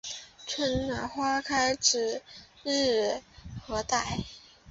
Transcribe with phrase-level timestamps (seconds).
[0.47, 2.23] 春暖花开指
[2.63, 3.21] 日
[3.67, 4.17] 可待